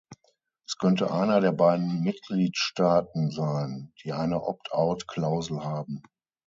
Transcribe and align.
Es 0.67 0.77
könnte 0.79 1.11
einer 1.11 1.41
der 1.41 1.51
beiden 1.51 2.01
Mitgliedstaaten 2.01 3.29
sein, 3.29 3.93
die 4.03 4.13
eine 4.13 4.41
Opt-out-Klausel 4.41 5.63
haben. 5.63 6.01